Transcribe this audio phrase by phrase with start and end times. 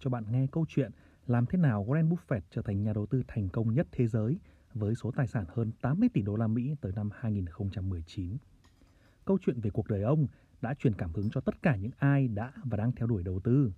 [0.00, 0.90] cho bạn nghe câu chuyện
[1.26, 4.38] làm thế nào Warren Buffett trở thành nhà đầu tư thành công nhất thế giới
[4.74, 8.36] với số tài sản hơn 80 tỷ đô la Mỹ tới năm 2019.
[9.24, 10.26] Câu chuyện về cuộc đời ông
[10.60, 13.40] đã truyền cảm hứng cho tất cả những ai đã và đang theo đuổi đầu
[13.40, 13.72] tư.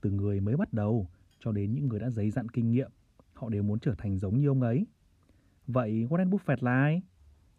[0.00, 1.08] Từ người mới bắt đầu
[1.40, 2.90] cho đến những người đã dày dặn kinh nghiệm,
[3.32, 4.86] họ đều muốn trở thành giống như ông ấy.
[5.66, 7.02] Vậy Warren Buffett là ai?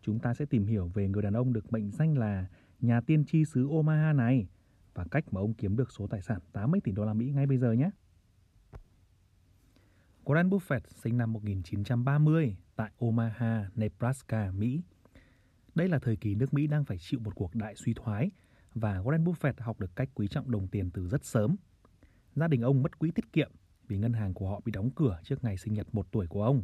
[0.02, 2.48] Chúng ta sẽ tìm hiểu về người đàn ông được mệnh danh là
[2.82, 4.48] nhà tiên tri xứ Omaha này
[4.94, 7.46] và cách mà ông kiếm được số tài sản 80 tỷ đô la Mỹ ngay
[7.46, 7.90] bây giờ nhé.
[10.24, 14.82] Warren Buffett sinh năm 1930 tại Omaha, Nebraska, Mỹ.
[15.76, 18.32] Đây là thời kỳ nước Mỹ đang phải chịu một cuộc đại suy thoái
[18.74, 21.56] và Warren Buffett học được cách quý trọng đồng tiền từ rất sớm.
[22.36, 23.52] Gia đình ông mất quỹ tiết kiệm
[23.88, 26.44] vì ngân hàng của họ bị đóng cửa trước ngày sinh nhật một tuổi của
[26.44, 26.64] ông.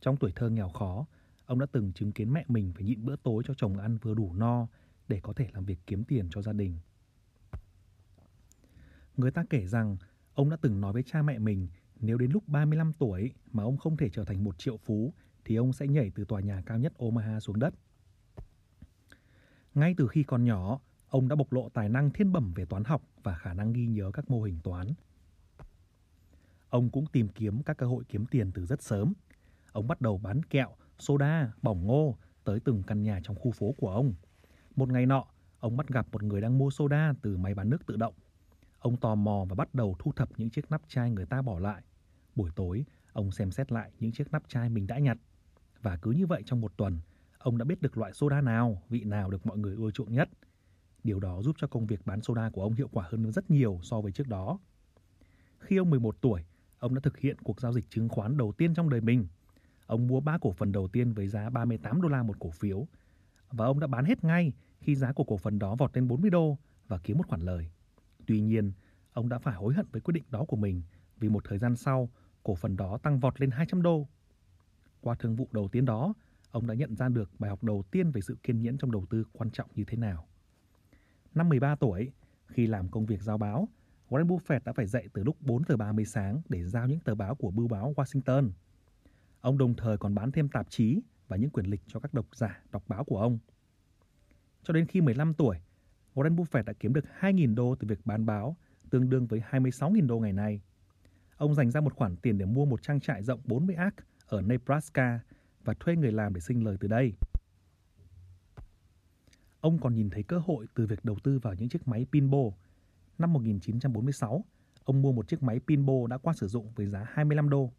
[0.00, 1.06] Trong tuổi thơ nghèo khó,
[1.46, 4.14] ông đã từng chứng kiến mẹ mình phải nhịn bữa tối cho chồng ăn vừa
[4.14, 4.66] đủ no
[5.08, 6.78] để có thể làm việc kiếm tiền cho gia đình.
[9.16, 9.96] Người ta kể rằng
[10.34, 11.68] ông đã từng nói với cha mẹ mình
[12.00, 15.14] nếu đến lúc 35 tuổi mà ông không thể trở thành một triệu phú
[15.44, 17.74] thì ông sẽ nhảy từ tòa nhà cao nhất Omaha xuống đất.
[19.74, 22.84] Ngay từ khi còn nhỏ, ông đã bộc lộ tài năng thiên bẩm về toán
[22.84, 24.86] học và khả năng ghi nhớ các mô hình toán.
[26.68, 29.12] Ông cũng tìm kiếm các cơ hội kiếm tiền từ rất sớm.
[29.72, 33.74] Ông bắt đầu bán kẹo, soda, bỏng ngô tới từng căn nhà trong khu phố
[33.78, 34.14] của ông.
[34.76, 35.24] Một ngày nọ,
[35.60, 38.14] ông bắt gặp một người đang mua soda từ máy bán nước tự động.
[38.86, 41.58] Ông tò mò và bắt đầu thu thập những chiếc nắp chai người ta bỏ
[41.58, 41.82] lại.
[42.34, 45.18] Buổi tối, ông xem xét lại những chiếc nắp chai mình đã nhặt.
[45.82, 46.98] Và cứ như vậy trong một tuần,
[47.38, 50.28] ông đã biết được loại soda nào, vị nào được mọi người ưa chuộng nhất.
[51.04, 53.80] Điều đó giúp cho công việc bán soda của ông hiệu quả hơn rất nhiều
[53.82, 54.58] so với trước đó.
[55.58, 56.44] Khi ông 11 tuổi,
[56.78, 59.26] ông đã thực hiện cuộc giao dịch chứng khoán đầu tiên trong đời mình.
[59.86, 62.86] Ông mua 3 cổ phần đầu tiên với giá 38 đô la một cổ phiếu.
[63.50, 66.30] Và ông đã bán hết ngay khi giá của cổ phần đó vọt lên 40
[66.30, 67.70] đô và kiếm một khoản lời.
[68.26, 68.72] Tuy nhiên,
[69.12, 70.82] ông đã phải hối hận với quyết định đó của mình
[71.18, 72.10] vì một thời gian sau,
[72.42, 74.08] cổ phần đó tăng vọt lên 200 đô.
[75.00, 76.14] Qua thương vụ đầu tiên đó,
[76.50, 79.06] ông đã nhận ra được bài học đầu tiên về sự kiên nhẫn trong đầu
[79.10, 80.28] tư quan trọng như thế nào.
[81.34, 82.12] Năm 13 tuổi,
[82.46, 83.68] khi làm công việc giao báo,
[84.08, 87.14] Warren Buffett đã phải dậy từ lúc 4 giờ 30 sáng để giao những tờ
[87.14, 88.50] báo của bưu báo Washington.
[89.40, 92.26] Ông đồng thời còn bán thêm tạp chí và những quyển lịch cho các độc
[92.36, 93.38] giả đọc báo của ông.
[94.62, 95.56] Cho đến khi 15 tuổi,
[96.16, 98.56] Warren Buffett đã kiếm được 2.000 đô từ việc bán báo,
[98.90, 100.60] tương đương với 26.000 đô ngày nay.
[101.36, 103.94] Ông dành ra một khoản tiền để mua một trang trại rộng 40 ac
[104.26, 105.20] ở Nebraska
[105.64, 107.12] và thuê người làm để sinh lời từ đây.
[109.60, 112.48] Ông còn nhìn thấy cơ hội từ việc đầu tư vào những chiếc máy pinball.
[113.18, 114.44] Năm 1946,
[114.84, 117.72] ông mua một chiếc máy pinball đã qua sử dụng với giá 25 đô.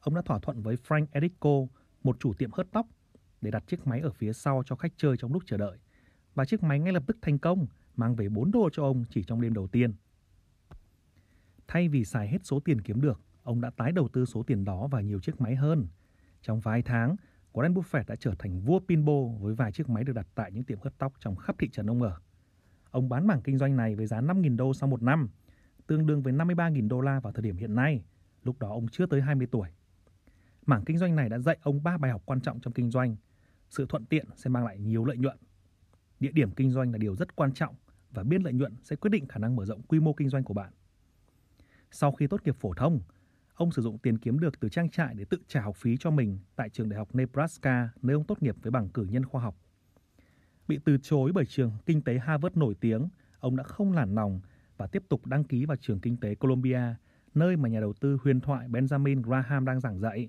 [0.00, 1.66] Ông đã thỏa thuận với Frank Erico,
[2.02, 2.86] một chủ tiệm hớt tóc,
[3.40, 5.78] để đặt chiếc máy ở phía sau cho khách chơi trong lúc chờ đợi.
[6.34, 9.24] Và chiếc máy ngay lập tức thành công, mang về 4 đô cho ông chỉ
[9.24, 9.92] trong đêm đầu tiên.
[11.68, 14.64] Thay vì xài hết số tiền kiếm được, ông đã tái đầu tư số tiền
[14.64, 15.86] đó vào nhiều chiếc máy hơn.
[16.42, 17.16] Trong vài tháng,
[17.52, 20.64] Warren Buffett đã trở thành vua pinball với vài chiếc máy được đặt tại những
[20.64, 22.20] tiệm hớt tóc trong khắp thị trấn ông ở.
[22.90, 25.28] Ông bán mảng kinh doanh này với giá 5.000 đô sau một năm,
[25.86, 28.04] tương đương với 53.000 đô la vào thời điểm hiện nay.
[28.42, 29.68] Lúc đó ông chưa tới 20 tuổi.
[30.66, 33.16] Mảng kinh doanh này đã dạy ông ba bài học quan trọng trong kinh doanh.
[33.68, 35.38] Sự thuận tiện sẽ mang lại nhiều lợi nhuận.
[36.20, 37.74] Địa điểm kinh doanh là điều rất quan trọng
[38.10, 40.44] và biên lợi nhuận sẽ quyết định khả năng mở rộng quy mô kinh doanh
[40.44, 40.72] của bạn.
[41.90, 43.00] Sau khi tốt nghiệp phổ thông,
[43.54, 46.10] ông sử dụng tiền kiếm được từ trang trại để tự trả học phí cho
[46.10, 49.42] mình tại trường đại học Nebraska nơi ông tốt nghiệp với bằng cử nhân khoa
[49.42, 49.56] học.
[50.68, 54.40] Bị từ chối bởi trường kinh tế Harvard nổi tiếng, ông đã không lản lòng
[54.76, 56.94] và tiếp tục đăng ký vào trường kinh tế Columbia,
[57.34, 60.28] nơi mà nhà đầu tư huyền thoại Benjamin Graham đang giảng dạy.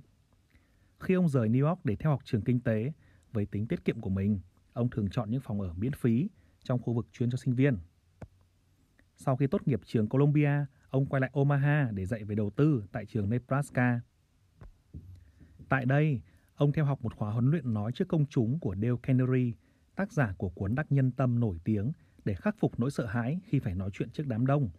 [0.99, 2.91] Khi ông rời New York để theo học trường kinh tế,
[3.33, 4.39] với tính tiết kiệm của mình,
[4.73, 6.29] ông thường chọn những phòng ở miễn phí
[6.63, 7.77] trong khu vực chuyên cho sinh viên.
[9.15, 12.83] Sau khi tốt nghiệp trường Columbia, ông quay lại Omaha để dạy về đầu tư
[12.91, 13.99] tại trường Nebraska.
[15.69, 16.21] Tại đây,
[16.55, 19.51] ông theo học một khóa huấn luyện nói trước công chúng của Dale Carnegie,
[19.95, 21.91] tác giả của cuốn đắc nhân tâm nổi tiếng
[22.25, 24.69] để khắc phục nỗi sợ hãi khi phải nói chuyện trước đám đông.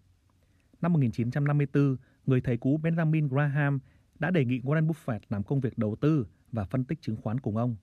[0.80, 1.96] Năm 1954,
[2.26, 3.78] người thầy cũ Benjamin Graham
[4.18, 7.40] đã đề nghị Warren Buffett làm công việc đầu tư và phân tích chứng khoán
[7.40, 7.76] cùng ông.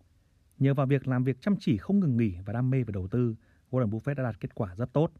[0.59, 3.07] Nhờ vào việc làm việc chăm chỉ không ngừng nghỉ và đam mê về đầu
[3.07, 3.35] tư,
[3.71, 5.11] Warren Buffett đã đạt kết quả rất tốt.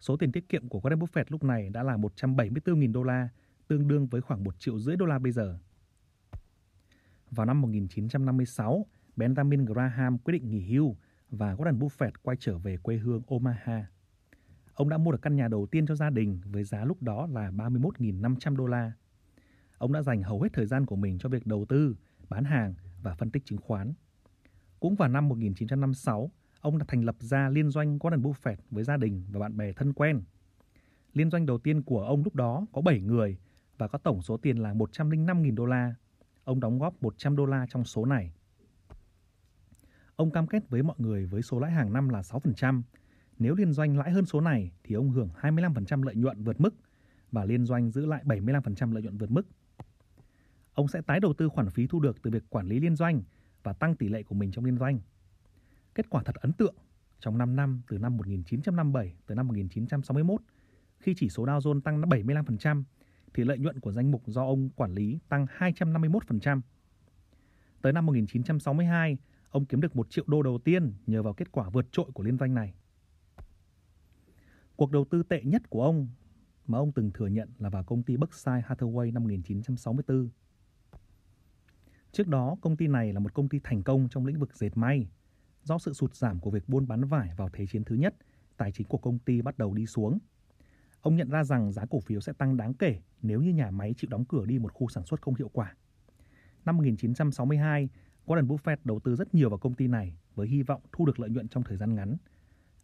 [0.00, 3.28] Số tiền tiết kiệm của Warren Buffett lúc này đã là 174.000 đô la,
[3.68, 5.58] tương đương với khoảng 1 triệu rưỡi đô la bây giờ.
[7.30, 8.86] Vào năm 1956,
[9.16, 10.96] Benjamin Graham quyết định nghỉ hưu
[11.30, 13.86] và Warren Buffett quay trở về quê hương Omaha.
[14.74, 17.26] Ông đã mua được căn nhà đầu tiên cho gia đình với giá lúc đó
[17.26, 18.92] là 31.500 đô la.
[19.78, 21.96] Ông đã dành hầu hết thời gian của mình cho việc đầu tư,
[22.28, 23.92] bán hàng và phân tích chứng khoán.
[24.80, 26.30] Cũng vào năm 1956,
[26.60, 29.72] ông đã thành lập ra liên doanh Warren Buffett với gia đình và bạn bè
[29.72, 30.22] thân quen.
[31.12, 33.38] Liên doanh đầu tiên của ông lúc đó có 7 người
[33.78, 35.94] và có tổng số tiền là 105.000 đô la.
[36.44, 38.32] Ông đóng góp 100 đô la trong số này.
[40.16, 42.82] Ông cam kết với mọi người với số lãi hàng năm là 6%.
[43.38, 46.74] Nếu liên doanh lãi hơn số này thì ông hưởng 25% lợi nhuận vượt mức
[47.32, 49.46] và liên doanh giữ lại 75% lợi nhuận vượt mức.
[50.74, 53.22] Ông sẽ tái đầu tư khoản phí thu được từ việc quản lý liên doanh
[53.62, 55.00] và tăng tỷ lệ của mình trong liên doanh.
[55.94, 56.74] Kết quả thật ấn tượng
[57.20, 60.40] trong 5 năm từ năm 1957 tới năm 1961,
[60.98, 62.82] khi chỉ số Dow Jones tăng 75%,
[63.34, 66.60] thì lợi nhuận của danh mục do ông quản lý tăng 251%.
[67.82, 69.18] Tới năm 1962,
[69.50, 72.22] ông kiếm được 1 triệu đô đầu tiên nhờ vào kết quả vượt trội của
[72.22, 72.74] liên doanh này.
[74.76, 76.08] Cuộc đầu tư tệ nhất của ông
[76.66, 80.28] mà ông từng thừa nhận là vào công ty Berkshire Hathaway năm 1964.
[82.18, 84.76] Trước đó, công ty này là một công ty thành công trong lĩnh vực dệt
[84.76, 85.08] may.
[85.62, 88.14] Do sự sụt giảm của việc buôn bán vải vào Thế chiến thứ nhất,
[88.56, 90.18] tài chính của công ty bắt đầu đi xuống.
[91.00, 93.94] Ông nhận ra rằng giá cổ phiếu sẽ tăng đáng kể nếu như nhà máy
[93.96, 95.76] chịu đóng cửa đi một khu sản xuất không hiệu quả.
[96.64, 97.88] Năm 1962,
[98.26, 101.20] Warren Buffett đầu tư rất nhiều vào công ty này với hy vọng thu được
[101.20, 102.16] lợi nhuận trong thời gian ngắn.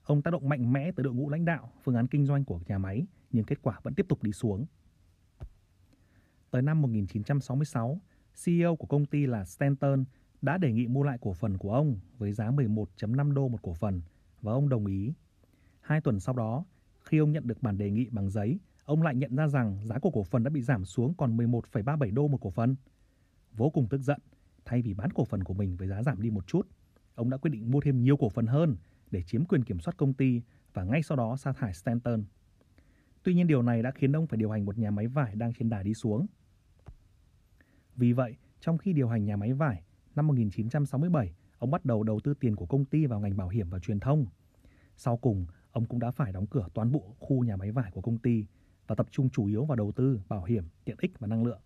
[0.03, 2.61] Ông tác động mạnh mẽ tới đội ngũ lãnh đạo, phương án kinh doanh của
[2.67, 4.67] nhà máy, nhưng kết quả vẫn tiếp tục đi xuống.
[6.51, 8.01] Tới năm 1966,
[8.45, 10.05] CEO của công ty là Stanton
[10.43, 13.75] đã đề nghị mua lại cổ phần của ông với giá 11.5 đô một cổ
[13.75, 14.03] phần
[14.41, 15.13] và ông đồng ý.
[15.81, 16.65] Hai tuần sau đó,
[17.01, 19.99] khi ông nhận được bản đề nghị bằng giấy, ông lại nhận ra rằng giá
[19.99, 22.77] của cổ phần đã bị giảm xuống còn 11,37 đô một cổ phần.
[23.53, 24.21] Vô cùng tức giận,
[24.65, 26.69] thay vì bán cổ phần của mình với giá giảm đi một chút,
[27.15, 28.77] ông đã quyết định mua thêm nhiều cổ phần hơn
[29.11, 30.43] để chiếm quyền kiểm soát công ty
[30.73, 32.25] và ngay sau đó sa thải Stanton.
[33.23, 35.53] Tuy nhiên điều này đã khiến ông phải điều hành một nhà máy vải đang
[35.53, 36.27] trên đà đi xuống.
[37.97, 39.83] Vì vậy, trong khi điều hành nhà máy vải,
[40.15, 43.71] năm 1967, ông bắt đầu đầu tư tiền của công ty vào ngành bảo hiểm
[43.71, 44.27] và truyền thông.
[44.97, 48.01] Sau cùng, ông cũng đã phải đóng cửa toàn bộ khu nhà máy vải của
[48.01, 48.47] công ty
[48.87, 51.61] và tập trung chủ yếu vào đầu tư, bảo hiểm, tiện ích và năng lượng.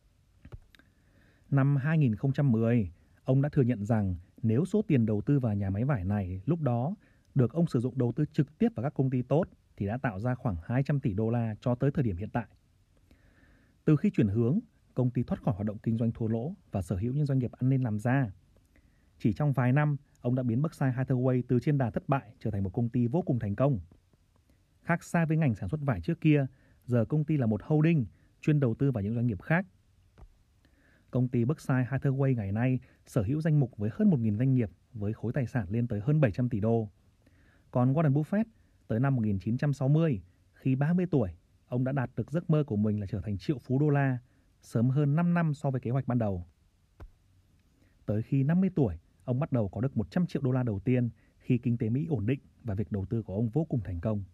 [1.50, 2.90] Năm 2010,
[3.24, 6.40] ông đã thừa nhận rằng nếu số tiền đầu tư vào nhà máy vải này
[6.46, 6.94] lúc đó
[7.34, 9.44] được ông sử dụng đầu tư trực tiếp vào các công ty tốt
[9.76, 12.46] thì đã tạo ra khoảng 200 tỷ đô la cho tới thời điểm hiện tại.
[13.84, 14.58] Từ khi chuyển hướng,
[14.98, 17.38] công ty thoát khỏi hoạt động kinh doanh thua lỗ và sở hữu những doanh
[17.38, 18.30] nghiệp ăn nên làm ra.
[19.18, 22.50] Chỉ trong vài năm, ông đã biến Berkshire Hathaway từ trên đà thất bại trở
[22.50, 23.80] thành một công ty vô cùng thành công.
[24.82, 26.46] Khác xa với ngành sản xuất vải trước kia,
[26.86, 28.06] giờ công ty là một holding
[28.40, 29.66] chuyên đầu tư vào những doanh nghiệp khác.
[31.10, 34.70] Công ty Berkshire Hathaway ngày nay sở hữu danh mục với hơn 1.000 doanh nghiệp
[34.92, 36.88] với khối tài sản lên tới hơn 700 tỷ đô.
[37.70, 38.44] Còn Warren Buffett
[38.88, 40.22] tới năm 1960,
[40.52, 41.30] khi 30 tuổi,
[41.66, 44.18] ông đã đạt được giấc mơ của mình là trở thành triệu phú đô la,
[44.60, 46.46] sớm hơn 5 năm so với kế hoạch ban đầu.
[48.06, 51.10] Tới khi 50 tuổi, ông bắt đầu có được 100 triệu đô la đầu tiên
[51.38, 54.00] khi kinh tế Mỹ ổn định và việc đầu tư của ông vô cùng thành
[54.00, 54.24] công.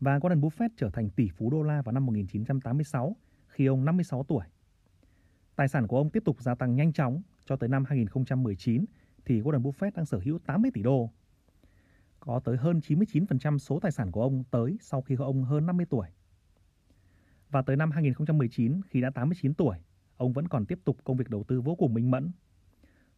[0.00, 3.16] Và Warren Buffett trở thành tỷ phú đô la vào năm 1986
[3.46, 4.44] khi ông 56 tuổi.
[5.56, 8.84] Tài sản của ông tiếp tục gia tăng nhanh chóng cho tới năm 2019
[9.24, 11.10] thì Warren Buffett đang sở hữu 80 tỷ đô.
[12.20, 15.86] Có tới hơn 99% số tài sản của ông tới sau khi ông hơn 50
[15.90, 16.08] tuổi.
[17.50, 19.76] Và tới năm 2019 khi đã 89 tuổi,
[20.16, 22.30] ông vẫn còn tiếp tục công việc đầu tư vô cùng minh mẫn.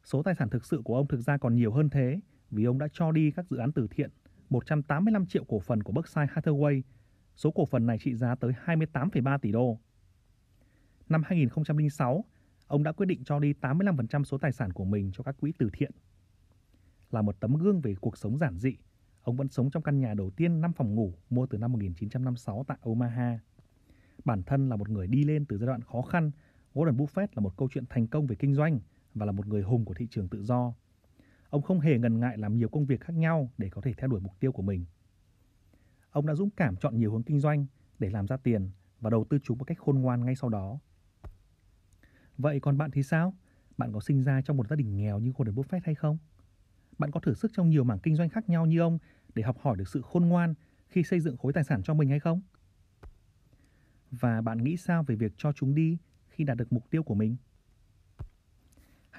[0.05, 2.21] Số tài sản thực sự của ông thực ra còn nhiều hơn thế
[2.51, 4.11] vì ông đã cho đi các dự án từ thiện
[4.51, 6.83] 185 triệu cổ phần của Berkshire Hathaway.
[7.37, 9.79] Số cổ phần này trị giá tới 28,3 tỷ đô.
[11.09, 12.25] Năm 2006,
[12.67, 15.53] ông đã quyết định cho đi 85% số tài sản của mình cho các quỹ
[15.59, 15.91] từ thiện.
[17.11, 18.77] Là một tấm gương về cuộc sống giản dị,
[19.23, 22.65] ông vẫn sống trong căn nhà đầu tiên 5 phòng ngủ mua từ năm 1956
[22.69, 23.39] tại Omaha.
[24.25, 26.31] Bản thân là một người đi lên từ giai đoạn khó khăn,
[26.75, 28.81] Warren Buffett là một câu chuyện thành công về kinh doanh
[29.15, 30.75] và là một người hùng của thị trường tự do.
[31.51, 34.09] Ông không hề ngần ngại làm nhiều công việc khác nhau để có thể theo
[34.09, 34.85] đuổi mục tiêu của mình.
[36.11, 37.67] Ông đã dũng cảm chọn nhiều hướng kinh doanh
[37.99, 40.79] để làm ra tiền và đầu tư chúng một cách khôn ngoan ngay sau đó.
[42.39, 43.35] Vậy còn bạn thì sao?
[43.79, 46.19] Bạn có sinh ra trong một gia đình nghèo như Warren Buffett hay không?
[46.99, 48.99] Bạn có thử sức trong nhiều mảng kinh doanh khác nhau như ông
[49.35, 50.55] để học hỏi được sự khôn ngoan
[50.89, 52.41] khi xây dựng khối tài sản cho mình hay không?
[54.11, 55.99] Và bạn nghĩ sao về việc cho chúng đi
[56.29, 57.37] khi đạt được mục tiêu của mình?